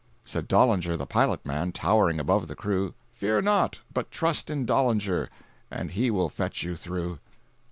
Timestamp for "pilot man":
1.05-1.71